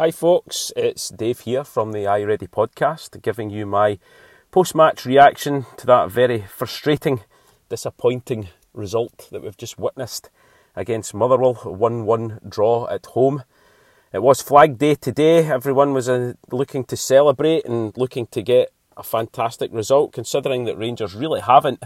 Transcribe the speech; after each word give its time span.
Hi, 0.00 0.10
folks, 0.10 0.72
it's 0.76 1.10
Dave 1.10 1.40
here 1.40 1.62
from 1.62 1.92
the 1.92 2.04
iReady 2.04 2.48
podcast, 2.48 3.20
giving 3.20 3.50
you 3.50 3.66
my 3.66 3.98
post 4.50 4.74
match 4.74 5.04
reaction 5.04 5.66
to 5.76 5.84
that 5.84 6.10
very 6.10 6.40
frustrating, 6.40 7.20
disappointing 7.68 8.48
result 8.72 9.28
that 9.30 9.42
we've 9.42 9.58
just 9.58 9.78
witnessed 9.78 10.30
against 10.74 11.12
Motherwell 11.12 11.52
1 11.52 12.06
1 12.06 12.40
draw 12.48 12.88
at 12.88 13.04
home. 13.12 13.44
It 14.10 14.22
was 14.22 14.40
Flag 14.40 14.78
Day 14.78 14.94
today. 14.94 15.44
Everyone 15.44 15.92
was 15.92 16.08
uh, 16.08 16.32
looking 16.50 16.84
to 16.84 16.96
celebrate 16.96 17.66
and 17.66 17.94
looking 17.94 18.26
to 18.28 18.40
get 18.40 18.72
a 18.96 19.02
fantastic 19.02 19.70
result, 19.70 20.14
considering 20.14 20.64
that 20.64 20.78
Rangers 20.78 21.14
really 21.14 21.42
haven't 21.42 21.82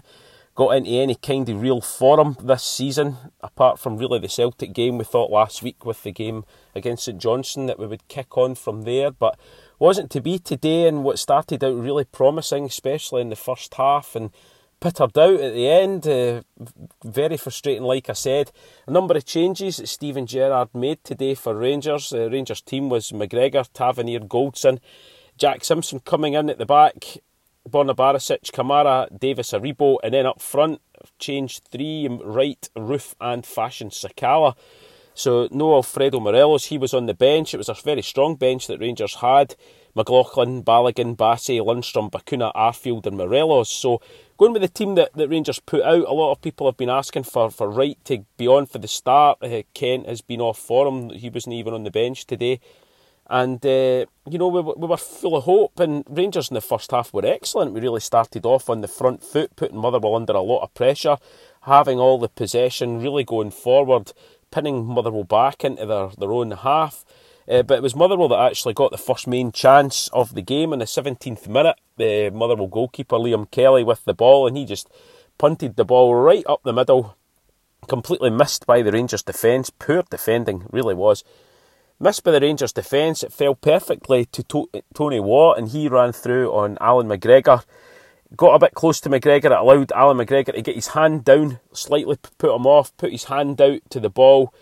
got 0.55 0.71
into 0.71 0.91
any 0.91 1.17
kind 1.17 1.49
of 1.49 1.61
real 1.61 1.81
form 1.81 2.37
this 2.41 2.63
season, 2.63 3.17
apart 3.41 3.79
from 3.79 3.97
really 3.97 4.19
the 4.19 4.29
Celtic 4.29 4.73
game 4.73 4.99
we 4.99 5.05
thought 5.05 5.31
last 5.31 5.63
week 5.63 5.85
with 5.85 6.03
the 6.03 6.13
game 6.13 6.45
against 6.75 7.05
St 7.05 7.19
Johnstone 7.19 7.67
that 7.67 7.79
we 7.79 7.87
would 7.87 8.07
kick 8.09 8.39
on 8.39 8.55
from 8.55 8.83
there, 8.83 9.11
but 9.11 9.39
wasn't 9.79 10.11
to 10.13 10.21
be 10.21 10.39
today. 10.39 10.87
And 10.87 11.03
what 11.03 11.19
started 11.19 11.65
out 11.65 11.77
really 11.77 12.05
promising, 12.05 12.67
especially 12.67 13.21
in 13.21 13.31
the 13.31 13.37
first 13.37 13.75
half, 13.75 14.15
and 14.15 14.31
petered 14.81 15.19
out 15.19 15.41
at 15.41 15.55
the 15.55 15.69
end. 15.69 16.07
Uh, 16.07 16.43
very 17.05 17.37
frustrating, 17.37 17.83
like 17.83 18.11
I 18.11 18.13
said. 18.13 18.53
A 18.87 18.91
number 18.91 19.17
of 19.17 19.25
changes 19.25 19.79
that 19.79 19.89
Steven 19.89 20.27
Gerrard 20.27 20.69
made 20.75 21.03
today 21.03 21.35
for 21.35 21.55
Rangers. 21.55 22.11
The 22.11 22.31
Rangers 22.31 22.61
team 22.61 22.89
was 22.91 23.11
McGregor, 23.11 23.67
Tavernier, 23.73 24.21
Goldson, 24.21 24.81
Jack 25.39 25.65
Simpson 25.65 26.01
coming 26.01 26.35
in 26.35 26.51
at 26.51 26.59
the 26.59 26.67
back 26.67 27.19
Borna 27.69 27.97
Barisic, 27.97 28.51
Kamara, 28.51 29.09
Davis, 29.19 29.53
Aribo, 29.53 29.97
and 30.03 30.15
then 30.15 30.27
up 30.27 30.41
front, 30.41 30.81
changed 31.19 31.65
three 31.71 32.09
right, 32.09 32.69
Roofe 32.77 33.15
and 33.21 33.45
Fashion 33.45 33.91
Sakala. 33.91 34.55
So 35.15 35.49
no 35.53 35.75
Alfredo 35.75 36.19
Morelos, 36.19 36.67
he 36.67 36.79
was 36.79 36.93
on 36.93 37.07
the 37.07 37.15
bench. 37.15 37.55
It 37.55 37.59
was 37.59 37.69
a 37.69 37.75
very 37.75 38.03
strong 38.03 38.35
bench 38.35 38.67
that 38.67 38.81
Rangers 38.81 39.17
had. 39.17 39.55
McLaughlin, 39.95 40.65
Balogun, 40.65 41.17
Bassey, 41.17 41.61
Lundstram, 41.61 42.11
Bacuna, 42.11 42.53
Arfield, 42.55 43.07
and 43.07 43.17
Morelos. 43.17 43.71
So 43.71 44.01
going 44.37 44.53
with 44.53 44.63
the 44.63 44.69
team 44.69 44.97
that, 44.97 45.13
that 45.15 45.29
Rangers 45.29 45.61
put 45.61 45.83
out, 45.83 46.05
a 46.09 46.13
lot 46.13 46.33
of 46.33 46.43
people 46.43 46.67
have 46.67 46.77
been 46.77 46.91
asking 46.91 47.23
for, 47.23 47.49
for 47.51 47.71
Wright 47.71 47.97
to 48.07 48.25
be 48.37 48.49
on 48.49 48.67
for 48.67 48.79
the 48.79 48.89
start. 48.89 49.39
Uh, 49.41 49.63
Kent 49.73 50.09
has 50.09 50.21
been 50.21 50.41
off 50.41 50.59
for 50.59 50.89
him. 50.89 51.11
He 51.11 51.31
wasn't 51.31 51.55
even 51.55 51.75
on 51.75 51.85
the 51.85 51.93
bench 51.93 52.27
today. 52.27 52.59
And, 53.29 53.65
uh, 53.65 54.05
you 54.29 54.39
know, 54.39 54.49
we, 54.49 54.61
we 54.61 54.87
were 54.87 54.99
full 54.99 55.37
of 55.37 55.45
hope, 55.45 55.81
and 55.81 56.05
Rangers 56.09 56.51
in 56.51 56.55
the 56.55 56.61
first 56.61 56.91
half 56.91 57.13
were 57.13 57.25
excellent. 57.25 57.73
We 57.73 57.81
really 57.81 58.01
started 58.01 58.45
off 58.45 58.69
on 58.69 58.83
the 58.83 58.89
front 58.89 59.23
foot, 59.23 59.57
putting 59.57 59.79
Motherwell 59.79 60.15
under 60.15 60.35
a 60.35 60.41
lot 60.41 60.63
of 60.63 60.75
pressure, 60.75 61.17
having 61.63 61.99
all 61.99 62.19
the 62.19 62.29
possession, 62.29 63.01
really 63.01 63.25
going 63.25 63.51
forward, 63.51 64.13
pinning 64.51 64.85
Motherwell 64.85 65.25
back 65.25 65.65
into 65.65 65.87
their, 65.87 66.09
their 66.19 66.33
own 66.33 66.51
half. 66.51 67.05
Uh, 67.49 67.63
but 67.63 67.79
it 67.79 67.83
was 67.83 67.97
Motherwell 67.97 68.29
that 68.29 68.51
actually 68.51 68.75
got 68.75 68.91
the 68.91 68.99
first 68.99 69.27
main 69.27 69.53
chance 69.53 70.09
of 70.09 70.35
the 70.35 70.43
game 70.43 70.73
in 70.73 70.79
the 70.79 70.85
17th 70.85 71.49
minute. 71.49 71.77
The 71.97 72.31
Motherwell 72.31 72.69
goalkeeper, 72.69 73.17
Liam 73.17 73.51
Kelly, 73.51 73.85
with 73.85 74.05
the 74.05 74.15
ball, 74.15 74.47
and 74.47 74.57
he 74.57 74.65
just 74.65 74.89
punted 75.39 75.77
the 75.77 75.85
ball 75.85 76.15
right 76.15 76.45
up 76.47 76.63
the 76.63 76.73
middle, 76.73 77.17
completely 77.89 78.31
missed 78.31 78.67
by 78.67 78.83
the 78.83 78.93
Rangers 78.93 79.23
defence. 79.23 79.71
Poor 79.71 80.03
defending, 80.09 80.67
really 80.71 80.95
was. 80.95 81.25
Missed 82.05 82.23
by 82.23 82.33
the 82.33 82.41
Rangers 82.41 82.75
defence, 82.75 83.23
it 83.23 83.33
fell 83.33 83.55
perfectly 83.55 84.27
to, 84.27 84.43
to- 84.43 84.69
Tony 84.93 85.21
Watt, 85.21 85.57
and 85.57 85.71
he 85.71 85.89
ran 85.89 86.13
through 86.13 86.53
on 86.53 86.77
Alan 86.79 87.09
McGregor. 87.09 87.65
Got 88.37 88.57
a 88.57 88.59
bit 88.59 88.75
close 88.75 89.01
to 89.01 89.09
McGregor, 89.09 89.47
it 89.47 89.53
allowed 89.53 89.91
Alan 89.93 90.19
McGregor 90.19 90.53
to 90.53 90.61
get 90.61 90.75
his 90.75 90.89
hand 90.89 91.25
down, 91.25 91.61
slightly 91.73 92.19
put 92.37 92.55
him 92.55 92.67
off, 92.67 92.95
put 92.99 93.11
his 93.11 93.25
hand 93.25 93.59
out 93.59 93.81
to 93.89 94.01
the 94.01 94.11
ball. 94.11 94.53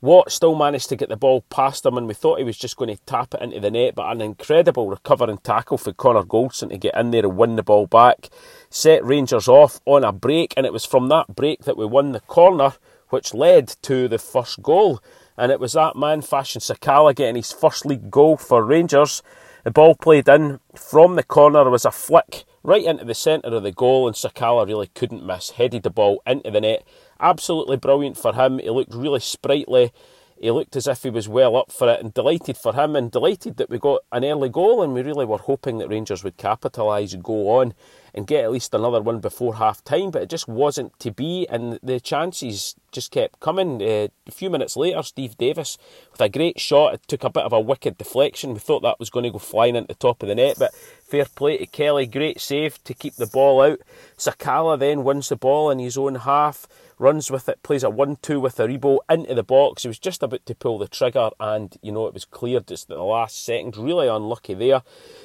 Watt 0.00 0.32
still 0.32 0.56
managed 0.56 0.88
to 0.88 0.96
get 0.96 1.08
the 1.08 1.16
ball 1.16 1.42
past 1.50 1.86
him, 1.86 1.96
and 1.96 2.08
we 2.08 2.14
thought 2.14 2.38
he 2.38 2.44
was 2.44 2.58
just 2.58 2.76
going 2.76 2.92
to 2.92 3.00
tap 3.04 3.32
it 3.32 3.42
into 3.42 3.60
the 3.60 3.70
net, 3.70 3.94
but 3.94 4.10
an 4.10 4.20
incredible 4.20 4.88
recovering 4.88 5.38
tackle 5.38 5.78
for 5.78 5.92
Connor 5.92 6.24
Goldson 6.24 6.70
to 6.70 6.78
get 6.78 6.96
in 6.96 7.12
there 7.12 7.24
and 7.24 7.36
win 7.36 7.54
the 7.54 7.62
ball 7.62 7.86
back. 7.86 8.28
Set 8.70 9.04
Rangers 9.04 9.46
off 9.46 9.78
on 9.84 10.02
a 10.02 10.10
break, 10.10 10.52
and 10.56 10.66
it 10.66 10.72
was 10.72 10.84
from 10.84 11.08
that 11.10 11.36
break 11.36 11.62
that 11.62 11.76
we 11.76 11.86
won 11.86 12.10
the 12.10 12.18
corner, 12.22 12.72
which 13.10 13.34
led 13.34 13.68
to 13.82 14.08
the 14.08 14.18
first 14.18 14.62
goal 14.62 15.00
and 15.38 15.52
it 15.52 15.60
was 15.60 15.72
that 15.72 15.96
man, 15.96 16.20
Fashion 16.20 16.60
Sakala, 16.60 17.14
getting 17.14 17.36
his 17.36 17.52
first 17.52 17.86
league 17.86 18.10
goal 18.10 18.36
for 18.36 18.64
Rangers. 18.64 19.22
The 19.64 19.70
ball 19.70 19.94
played 19.94 20.28
in 20.28 20.60
from 20.74 21.14
the 21.14 21.22
corner 21.22 21.68
was 21.70 21.84
a 21.84 21.90
flick 21.90 22.44
right 22.62 22.84
into 22.84 23.04
the 23.04 23.14
centre 23.14 23.48
of 23.48 23.62
the 23.62 23.72
goal, 23.72 24.06
and 24.06 24.16
Sakala 24.16 24.66
really 24.66 24.88
couldn't 24.88 25.24
miss. 25.24 25.50
Headed 25.50 25.84
the 25.84 25.90
ball 25.90 26.22
into 26.26 26.50
the 26.50 26.60
net. 26.60 26.86
Absolutely 27.20 27.76
brilliant 27.76 28.16
for 28.16 28.34
him. 28.34 28.58
He 28.58 28.70
looked 28.70 28.94
really 28.94 29.20
sprightly. 29.20 29.92
He 30.40 30.50
looked 30.50 30.76
as 30.76 30.86
if 30.86 31.02
he 31.02 31.10
was 31.10 31.28
well 31.28 31.56
up 31.56 31.72
for 31.72 31.92
it, 31.92 32.00
and 32.00 32.14
delighted 32.14 32.56
for 32.56 32.74
him, 32.74 32.94
and 32.94 33.10
delighted 33.10 33.56
that 33.56 33.70
we 33.70 33.78
got 33.78 34.02
an 34.12 34.24
early 34.24 34.48
goal. 34.48 34.82
And 34.82 34.94
we 34.94 35.02
really 35.02 35.24
were 35.24 35.38
hoping 35.38 35.78
that 35.78 35.88
Rangers 35.88 36.22
would 36.24 36.36
capitalise 36.36 37.12
and 37.12 37.22
go 37.22 37.58
on 37.58 37.74
and 38.14 38.26
get 38.26 38.44
at 38.44 38.50
least 38.50 38.74
another 38.74 39.00
one 39.00 39.20
before 39.20 39.56
half 39.56 39.84
time, 39.84 40.10
but 40.10 40.22
it 40.22 40.30
just 40.30 40.48
wasn't 40.48 40.98
to 40.98 41.10
be, 41.10 41.46
and 41.50 41.78
the 41.82 42.00
chances 42.00 42.74
just 42.90 43.10
kept 43.10 43.40
coming. 43.40 43.82
Uh, 43.82 44.08
a 44.26 44.30
few 44.32 44.50
minutes 44.50 44.76
later, 44.76 45.02
Steve 45.02 45.36
Davis 45.36 45.78
with 46.10 46.20
a 46.20 46.28
great 46.28 46.58
shot. 46.58 46.94
It 46.94 47.02
took 47.06 47.24
a 47.24 47.30
bit 47.30 47.44
of 47.44 47.52
a 47.52 47.60
wicked 47.60 47.98
deflection. 47.98 48.54
We 48.54 48.60
thought 48.60 48.80
that 48.80 48.98
was 48.98 49.10
going 49.10 49.24
to 49.24 49.30
go 49.30 49.38
flying 49.38 49.76
into 49.76 49.88
the 49.88 49.94
top 49.94 50.22
of 50.22 50.28
the 50.28 50.34
net, 50.34 50.56
but 50.58 50.74
fair 51.08 51.24
play 51.24 51.58
to 51.58 51.66
Kelly. 51.66 52.06
Great 52.06 52.40
save 52.40 52.82
to 52.84 52.94
keep 52.94 53.14
the 53.14 53.26
ball 53.26 53.62
out. 53.62 53.80
Sakala 54.16 54.78
then 54.78 55.04
wins 55.04 55.28
the 55.28 55.36
ball 55.36 55.70
in 55.70 55.78
his 55.78 55.96
own 55.96 56.16
half 56.16 56.66
runs 56.98 57.30
with 57.30 57.48
it, 57.48 57.62
plays 57.62 57.82
a 57.82 57.90
1 57.90 58.16
2 58.22 58.40
with 58.40 58.56
Aribo 58.56 58.98
into 59.08 59.34
the 59.34 59.42
box. 59.42 59.82
He 59.82 59.88
was 59.88 59.98
just 59.98 60.22
about 60.22 60.44
to 60.46 60.54
pull 60.54 60.78
the 60.78 60.88
trigger, 60.88 61.30
and 61.38 61.76
you 61.82 61.92
know, 61.92 62.06
it 62.06 62.14
was 62.14 62.24
cleared 62.24 62.66
just 62.66 62.90
at 62.90 62.96
the 62.96 63.02
last 63.02 63.44
second. 63.44 63.76
Really 63.76 64.08
unlucky 64.08 64.54
there. 64.54 64.82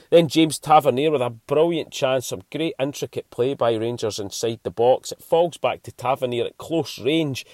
Then 0.10 0.28
James 0.28 0.60
Tavernier 0.60 1.12
with 1.12 1.22
a 1.22 1.30
brilliant 1.30 1.92
chance, 1.92 2.28
some 2.28 2.44
great 2.52 2.76
intricate 2.80 3.30
play 3.30 3.54
by 3.54 3.74
Rangers 3.74 4.20
inside 4.20 4.60
the 4.64 4.72
box. 4.72 5.12
It 5.12 5.24
falls 5.24 5.58
back 5.58 5.84
to 5.84 5.92
Tavernier 5.92 6.46
at 6.46 6.58
close 6.58 7.00
range. 7.00 7.46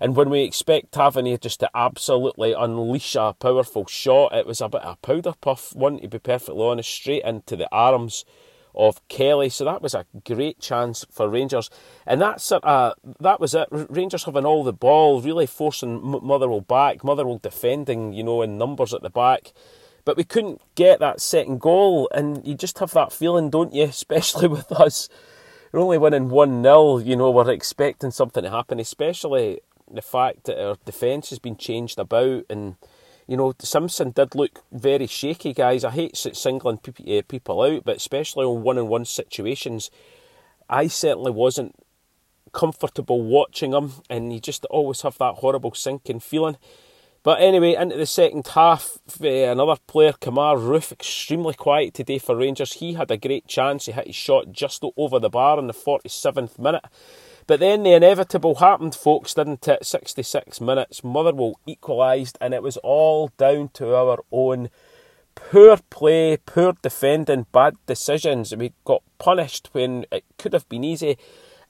And 0.00 0.14
when 0.14 0.30
we 0.30 0.42
expect 0.42 0.92
Tavernier 0.92 1.38
just 1.38 1.60
to 1.60 1.70
absolutely 1.74 2.52
unleash 2.52 3.14
a 3.14 3.34
powerful 3.38 3.86
shot, 3.86 4.34
it 4.34 4.46
was 4.46 4.60
a 4.60 4.68
bit 4.68 4.82
of 4.82 4.94
a 4.94 5.06
powder 5.06 5.34
puff 5.40 5.74
one, 5.74 6.00
to 6.00 6.08
be 6.08 6.18
perfectly 6.18 6.62
honest, 6.62 6.90
straight 6.90 7.24
into 7.24 7.56
the 7.56 7.68
arms 7.72 8.24
of 8.76 9.06
Kelly. 9.08 9.48
So 9.48 9.64
that 9.64 9.82
was 9.82 9.94
a 9.94 10.06
great 10.24 10.60
chance 10.60 11.04
for 11.10 11.28
Rangers, 11.28 11.70
and 12.06 12.20
that's 12.20 12.52
uh, 12.52 12.92
that 13.20 13.40
was 13.40 13.54
it. 13.54 13.68
Rangers 13.70 14.24
having 14.24 14.44
all 14.44 14.62
the 14.62 14.72
ball, 14.72 15.20
really 15.20 15.46
forcing 15.46 16.00
Motherwell 16.02 16.60
back, 16.60 17.02
Motherwell 17.02 17.38
defending, 17.38 18.12
you 18.12 18.22
know, 18.22 18.42
in 18.42 18.58
numbers 18.58 18.92
at 18.92 19.02
the 19.02 19.10
back. 19.10 19.52
But 20.04 20.16
we 20.16 20.22
couldn't 20.24 20.60
get 20.76 21.00
that 21.00 21.20
second 21.20 21.60
goal, 21.60 22.08
and 22.14 22.46
you 22.46 22.54
just 22.54 22.78
have 22.78 22.92
that 22.92 23.12
feeling, 23.12 23.50
don't 23.50 23.74
you? 23.74 23.84
Especially 23.96 24.46
with 24.46 24.70
us, 24.70 25.08
we're 25.72 25.80
only 25.80 25.98
winning 25.98 26.28
one 26.28 26.62
0 26.62 26.98
You 26.98 27.16
know, 27.16 27.30
we're 27.30 27.50
expecting 27.50 28.10
something 28.10 28.44
to 28.44 28.50
happen, 28.50 28.78
especially 28.78 29.60
the 29.90 30.02
fact 30.02 30.44
that 30.44 30.62
our 30.62 30.76
defence 30.84 31.30
has 31.30 31.38
been 31.38 31.56
changed 31.56 31.98
about 31.98 32.44
and 32.50 32.76
you 33.26 33.36
know, 33.36 33.54
Simpson 33.58 34.10
did 34.10 34.34
look 34.34 34.62
very 34.70 35.06
shaky, 35.06 35.52
guys. 35.52 35.84
I 35.84 35.90
hate 35.90 36.16
singling 36.16 36.78
eh, 37.06 37.22
people 37.26 37.60
out, 37.62 37.84
but 37.84 37.96
especially 37.96 38.44
on 38.44 38.62
one 38.62 38.78
on 38.78 38.86
one 38.88 39.04
situations, 39.04 39.90
I 40.68 40.86
certainly 40.86 41.32
wasn't 41.32 41.74
comfortable 42.52 43.22
watching 43.22 43.72
him, 43.72 43.92
and 44.08 44.32
you 44.32 44.40
just 44.40 44.64
always 44.66 45.02
have 45.02 45.18
that 45.18 45.36
horrible 45.36 45.74
sinking 45.74 46.20
feeling. 46.20 46.56
But 47.24 47.40
anyway, 47.40 47.74
into 47.74 47.96
the 47.96 48.06
second 48.06 48.46
half, 48.46 48.98
eh, 49.20 49.50
another 49.50 49.80
player, 49.88 50.12
Kemar 50.12 50.56
Roofe, 50.56 50.92
extremely 50.92 51.54
quiet 51.54 51.94
today 51.94 52.18
for 52.18 52.36
Rangers. 52.36 52.74
He 52.74 52.92
had 52.92 53.10
a 53.10 53.16
great 53.16 53.48
chance. 53.48 53.86
He 53.86 53.92
hit 53.92 54.06
his 54.06 54.14
shot 54.14 54.52
just 54.52 54.84
over 54.96 55.18
the 55.18 55.28
bar 55.28 55.58
in 55.58 55.66
the 55.66 55.74
47th 55.74 56.56
minute. 56.60 56.84
But 57.46 57.60
then 57.60 57.84
the 57.84 57.92
inevitable 57.92 58.56
happened, 58.56 58.94
folks, 58.94 59.34
didn't 59.34 59.68
it? 59.68 59.86
66 59.86 60.60
minutes, 60.60 61.04
Motherwell 61.04 61.60
equalised, 61.64 62.36
and 62.40 62.52
it 62.52 62.62
was 62.62 62.76
all 62.78 63.30
down 63.36 63.68
to 63.74 63.94
our 63.94 64.18
own 64.32 64.68
poor 65.36 65.76
play, 65.90 66.38
poor 66.44 66.74
defending, 66.82 67.46
bad 67.52 67.76
decisions. 67.86 68.54
We 68.56 68.72
got 68.84 69.02
punished 69.18 69.68
when 69.72 70.06
it 70.10 70.24
could 70.38 70.54
have 70.54 70.68
been 70.68 70.82
easy, 70.82 71.18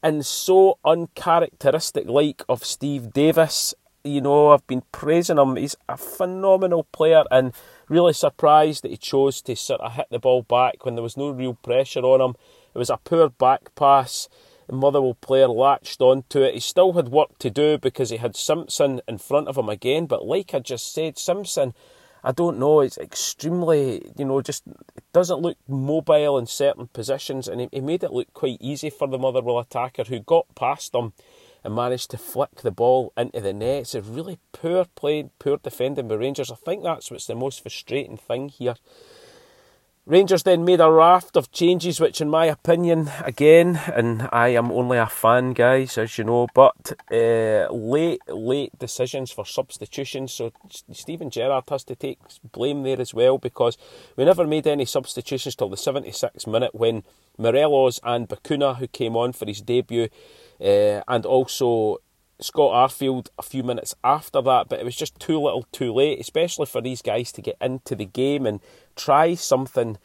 and 0.03 0.25
so 0.25 0.79
uncharacteristic 0.83 2.09
like 2.09 2.43
of 2.49 2.65
Steve 2.65 3.13
Davis. 3.13 3.75
You 4.03 4.23
know, 4.23 4.53
I've 4.53 4.67
been 4.67 4.85
praising 4.93 5.37
him. 5.37 5.57
He's 5.57 5.77
a 5.91 5.99
phenomenal 5.99 6.85
player, 6.85 7.25
and 7.31 7.53
really 7.91 8.15
surprised 8.15 8.83
that 8.83 8.93
he 8.93 8.97
chose 8.97 9.43
to 9.43 9.55
sort 9.55 9.83
of 9.83 9.93
hit 9.93 10.07
the 10.11 10.19
ball 10.19 10.41
back 10.43 10.87
when 10.87 10.95
there 10.95 11.03
was 11.03 11.19
no 11.19 11.31
real 11.31 11.55
pressure 11.55 12.01
on 12.01 12.23
him. 12.23 12.37
It 12.75 12.79
was 12.79 12.89
a 12.89 12.97
poor 12.97 13.29
back 13.29 13.75
pass 13.75 14.29
Motherwell 14.71 15.15
player 15.15 15.49
latched 15.49 16.01
onto 16.01 16.43
it. 16.43 16.55
He 16.55 16.61
still 16.61 16.93
had 16.95 17.09
work 17.09 17.39
to 17.39 17.51
do 17.51 17.79
because 17.79 18.11
he 18.11 18.17
had 18.17 18.37
Simpson 18.37 19.01
in 19.07 19.19
front 19.19 19.49
of 19.49 19.57
him 19.57 19.69
again. 19.69 20.07
But 20.07 20.27
like 20.27 20.55
I 20.55 20.59
just 20.59 20.93
said, 20.93 21.19
Simpson, 21.19 21.75
I 22.25 22.33
don't 22.33 22.59
know, 22.59 22.81
it's 22.81 22.99
extremely, 22.99 24.11
you 24.17 24.25
know, 24.25 24.41
just 24.43 24.65
doesn't 25.13 25.41
look 25.41 25.57
mobile 25.69 26.39
in 26.39 26.47
certain 26.47 26.89
positions. 26.89 27.47
And 27.47 27.61
he, 27.61 27.69
he 27.73 27.81
made 27.81 28.03
it 28.03 28.13
look 28.13 28.33
quite 28.33 28.59
easy 28.61 28.91
for 28.91 29.07
the 29.07 29.19
Motherwell 29.19 29.59
attacker 29.59 30.05
who 30.05 30.21
got 30.21 30.53
past 30.55 30.95
him 30.95 31.13
and 31.63 31.75
managed 31.75 32.11
to 32.13 32.19
flick 32.19 32.63
the 32.63 32.71
ball 32.71 33.13
into 33.17 33.41
the 33.41 33.53
net. 33.53 33.83
It's 33.83 33.95
a 33.95 34.03
really 34.03 34.39
poor 34.53 34.87
play, 34.95 35.31
poor 35.39 35.59
defending 35.59 36.09
by 36.09 36.15
Rangers. 36.15 36.51
I 36.51 36.57
think 36.57 36.83
that's 36.83 37.11
what's 37.11 37.27
the 37.27 37.35
most 37.35 37.63
frustrating 37.63 38.17
thing 38.17 38.49
here. 38.49 38.77
Rangers 40.09 40.45
then 40.45 40.65
made 40.65 40.81
a 40.81 40.89
raft 40.89 41.37
of 41.37 41.51
changes, 41.51 41.99
which, 41.99 42.21
in 42.21 42.31
my 42.31 42.45
opinion, 42.45 43.11
again, 43.25 43.81
and 43.93 44.29
I 44.31 44.51
am 44.51 44.71
only 44.71 44.99
a 44.99 45.07
fan, 45.07 45.53
guys, 45.53 45.99
as 45.99 46.17
you 46.17 46.23
know, 46.23 46.47
but 46.55 46.93
uh, 47.11 47.67
late, 47.73 48.21
late 48.29 48.79
decisions 48.79 49.33
for 49.33 49.45
substitutions. 49.45 50.33
So 50.33 50.53
Steven 50.93 51.29
Gerrard 51.29 51.65
has 51.71 51.83
to 51.85 51.97
take 51.97 52.21
blame 52.53 52.85
there 52.85 53.01
as 53.01 53.15
well 53.15 53.39
because 53.39 53.77
we 54.17 54.25
never 54.25 54.47
made 54.47 54.69
any 54.69 54.85
substitutions 54.85 55.57
till 55.57 55.71
the 55.71 55.77
76th 55.77 56.47
minute 56.47 56.73
when 56.73 57.03
Morelos 57.37 57.99
and 58.05 58.29
Bacuna, 58.29 58.77
who 58.77 58.87
came 58.87 59.17
on 59.17 59.33
for 59.33 59.47
his 59.47 59.61
debut, 59.61 60.09
uh, 60.61 61.03
and 61.09 61.27
also 61.27 61.99
Scott 62.41 62.91
Arfield 62.91 63.29
a 63.39 63.43
few 63.43 63.63
minutes 63.63 63.95
after 64.05 64.43
that, 64.43 64.69
but 64.69 64.79
it 64.79 64.85
was 64.85 64.97
just 64.97 65.19
too 65.19 65.41
little 65.41 65.67
too 65.73 65.93
late, 65.93 66.21
especially 66.21 66.67
for 66.67 66.81
these 66.81 67.03
guys 67.03 67.33
to 67.33 67.43
get 67.43 67.57
into 67.61 67.95
the 67.95 68.05
game 68.05 68.47
and 68.47 68.61
try 68.95 69.35
something 69.35 69.99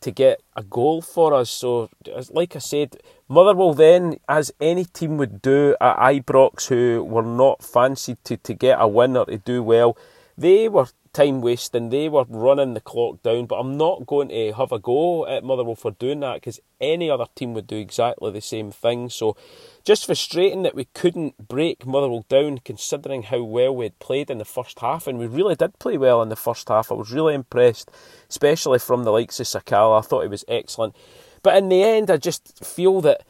to 0.00 0.10
get 0.10 0.42
a 0.54 0.62
goal 0.62 1.00
for 1.00 1.32
us. 1.32 1.50
So, 1.50 1.90
like 2.30 2.56
I 2.56 2.58
said, 2.58 2.98
Motherwell 3.28 3.74
then, 3.74 4.18
as 4.28 4.52
any 4.60 4.84
team 4.84 5.16
would 5.16 5.40
do 5.42 5.76
at 5.80 5.96
Ibrox 5.96 6.68
who 6.68 7.04
were 7.04 7.22
not 7.22 7.62
fancied 7.62 8.18
to, 8.24 8.36
to 8.36 8.54
get 8.54 8.80
a 8.80 8.86
win 8.86 9.16
or 9.16 9.26
to 9.26 9.38
do 9.38 9.62
well, 9.62 9.96
they 10.36 10.68
were 10.68 10.88
time 11.16 11.40
wasting. 11.40 11.88
They 11.88 12.10
were 12.10 12.26
running 12.28 12.74
the 12.74 12.80
clock 12.80 13.22
down, 13.22 13.46
but 13.46 13.56
I'm 13.56 13.78
not 13.78 14.06
going 14.06 14.28
to 14.28 14.52
have 14.52 14.70
a 14.70 14.78
go 14.78 15.26
at 15.26 15.44
Motherwell 15.44 15.74
for 15.74 15.92
doing 15.92 16.20
that 16.20 16.34
because 16.34 16.60
any 16.78 17.08
other 17.08 17.24
team 17.34 17.54
would 17.54 17.66
do 17.66 17.78
exactly 17.78 18.30
the 18.30 18.42
same 18.42 18.70
thing. 18.70 19.08
So, 19.08 19.34
just 19.82 20.04
frustrating 20.04 20.62
that 20.64 20.74
we 20.74 20.84
couldn't 20.92 21.48
break 21.48 21.86
Motherwell 21.86 22.26
down 22.28 22.58
considering 22.58 23.22
how 23.22 23.42
well 23.42 23.74
we 23.74 23.86
had 23.86 23.98
played 23.98 24.30
in 24.30 24.36
the 24.36 24.44
first 24.44 24.78
half, 24.80 25.06
and 25.06 25.18
we 25.18 25.26
really 25.26 25.54
did 25.54 25.78
play 25.78 25.96
well 25.96 26.20
in 26.20 26.28
the 26.28 26.36
first 26.36 26.68
half. 26.68 26.92
I 26.92 26.94
was 26.94 27.10
really 27.10 27.34
impressed, 27.34 27.90
especially 28.28 28.78
from 28.78 29.04
the 29.04 29.12
likes 29.12 29.40
of 29.40 29.46
Sakala. 29.46 29.98
I 29.98 30.02
thought 30.02 30.22
he 30.22 30.28
was 30.28 30.44
excellent. 30.48 30.94
But 31.42 31.56
in 31.56 31.70
the 31.70 31.82
end, 31.82 32.10
I 32.10 32.18
just 32.18 32.62
feel 32.62 33.00
that 33.02 33.22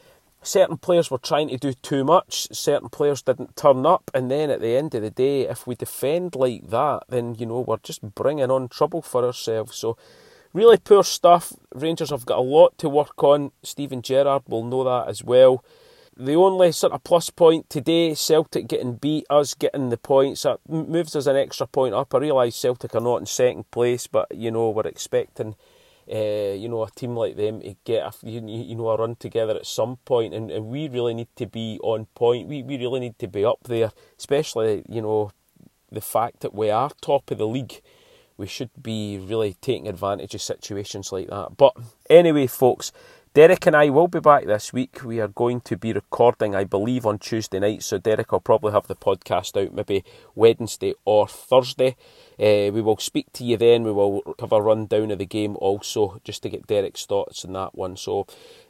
certain 0.47 0.77
players 0.77 1.11
were 1.11 1.17
trying 1.17 1.49
to 1.49 1.57
do 1.57 1.73
too 1.73 2.03
much, 2.03 2.47
certain 2.51 2.89
players 2.89 3.21
didn't 3.21 3.55
turn 3.55 3.85
up, 3.85 4.09
and 4.13 4.31
then 4.31 4.49
at 4.49 4.61
the 4.61 4.75
end 4.75 4.95
of 4.95 5.01
the 5.01 5.09
day, 5.09 5.41
if 5.41 5.67
we 5.67 5.75
defend 5.75 6.35
like 6.35 6.69
that, 6.69 7.03
then 7.09 7.35
you 7.35 7.45
know 7.45 7.61
we're 7.61 7.77
just 7.77 8.01
bringing 8.15 8.49
on 8.49 8.69
trouble 8.69 9.01
for 9.01 9.25
ourselves. 9.25 9.77
So, 9.77 9.97
really 10.53 10.77
poor 10.77 11.03
stuff. 11.03 11.53
Rangers 11.75 12.09
have 12.09 12.25
got 12.25 12.39
a 12.39 12.41
lot 12.41 12.77
to 12.79 12.89
work 12.89 13.23
on. 13.23 13.51
Steven 13.63 14.01
Gerrard 14.01 14.43
will 14.47 14.63
know 14.63 14.83
that 14.83 15.09
as 15.09 15.23
well. 15.23 15.63
The 16.19 16.35
only 16.35 16.71
sort 16.71 16.93
of 16.93 17.03
plus 17.03 17.29
point 17.29 17.69
today, 17.69 18.15
Celtic 18.15 18.67
getting 18.67 18.95
beat, 18.95 19.27
us 19.29 19.53
getting 19.53 19.89
the 19.89 19.97
points, 19.97 20.43
that 20.43 20.59
moves 20.67 21.15
us 21.15 21.27
an 21.27 21.35
extra 21.35 21.67
point 21.67 21.93
up. 21.93 22.15
I 22.15 22.17
realise 22.17 22.55
Celtic 22.55 22.95
are 22.95 23.01
not 23.01 23.17
in 23.17 23.27
second 23.27 23.69
place, 23.69 24.07
but 24.07 24.33
you 24.33 24.49
know 24.49 24.71
we're 24.71 24.87
expecting 24.87 25.55
uh, 26.11 26.53
you 26.53 26.69
know, 26.69 26.83
a 26.83 26.91
team 26.91 27.15
like 27.15 27.35
them 27.35 27.61
to 27.61 27.75
get 27.83 28.03
a, 28.03 28.27
you, 28.27 28.41
you 28.47 28.75
know 28.75 28.89
a 28.89 28.97
run 28.97 29.15
together 29.15 29.55
at 29.55 29.65
some 29.65 29.97
point, 30.05 30.33
and, 30.33 30.49
and 30.51 30.65
we 30.67 30.87
really 30.87 31.13
need 31.13 31.27
to 31.35 31.45
be 31.45 31.79
on 31.83 32.05
point. 32.15 32.47
We 32.47 32.63
we 32.63 32.77
really 32.77 32.99
need 32.99 33.19
to 33.19 33.27
be 33.27 33.43
up 33.43 33.59
there, 33.63 33.91
especially 34.17 34.83
you 34.87 35.01
know 35.01 35.31
the 35.91 36.01
fact 36.01 36.41
that 36.41 36.53
we 36.53 36.69
are 36.69 36.91
top 37.01 37.31
of 37.31 37.37
the 37.37 37.47
league. 37.47 37.81
We 38.37 38.45
should 38.45 38.69
be 38.79 39.17
really 39.17 39.55
taking 39.61 39.87
advantage 39.87 40.35
of 40.35 40.41
situations 40.41 41.11
like 41.11 41.27
that. 41.29 41.57
But 41.57 41.75
anyway, 42.07 42.45
folks, 42.45 42.91
Derek 43.37 43.67
and 43.67 43.75
I 43.75 43.91
will 43.91 44.07
be 44.07 44.19
back 44.19 44.45
this 44.45 44.73
week. 44.73 45.03
We 45.03 45.19
are 45.19 45.27
going 45.27 45.61
to 45.61 45.77
be 45.77 45.93
recording, 45.93 46.55
I 46.55 46.63
believe, 46.63 47.05
on 47.05 47.19
Tuesday 47.19 47.59
night. 47.59 47.83
So 47.83 47.99
Derek 47.99 48.31
will 48.31 48.39
probably 48.39 48.71
have 48.71 48.87
the 48.87 48.95
podcast 48.95 49.63
out 49.63 49.75
maybe 49.75 50.03
Wednesday 50.33 50.95
or 51.05 51.27
Thursday. 51.27 51.95
Uh, 52.39 52.73
we 52.73 52.81
will 52.81 52.97
speak 52.97 53.31
to 53.33 53.43
you 53.43 53.55
then. 53.55 53.83
We 53.83 53.91
will 53.91 54.23
have 54.39 54.51
a 54.51 54.59
rundown 54.59 55.11
of 55.11 55.19
the 55.19 55.27
game 55.27 55.55
also, 55.57 56.19
just 56.23 56.41
to 56.41 56.49
get 56.49 56.65
Derek's 56.65 57.05
thoughts 57.05 57.45
on 57.45 57.53
that 57.53 57.75
one. 57.75 57.95
So, 57.95 58.25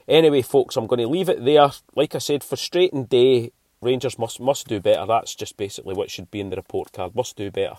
anyway, 0.05 0.41
folks, 0.41 0.75
I'm 0.75 0.87
going 0.87 0.99
to 0.99 1.07
leave 1.07 1.29
it 1.29 1.45
there. 1.45 1.71
Like 1.95 2.13
I 2.13 2.17
said, 2.17 2.43
frustrating 2.43 3.05
day. 3.05 3.53
Rangers 3.81 4.19
must 4.19 4.41
must 4.41 4.67
do 4.67 4.81
better. 4.81 5.05
That's 5.05 5.33
just 5.33 5.55
basically 5.55 5.95
what 5.95 6.11
should 6.11 6.29
be 6.29 6.41
in 6.41 6.49
the 6.49 6.57
report 6.57 6.91
card. 6.91 7.15
Must 7.15 7.37
do 7.37 7.49
better. 7.51 7.75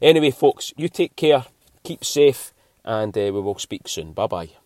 Anyway, 0.00 0.30
folks, 0.30 0.72
you 0.74 0.88
take 0.88 1.16
care, 1.16 1.44
keep 1.82 2.02
safe, 2.02 2.54
and 2.82 3.14
uh, 3.14 3.20
we 3.20 3.42
will 3.42 3.58
speak 3.58 3.88
soon. 3.88 4.14
Bye 4.14 4.26
bye. 4.26 4.63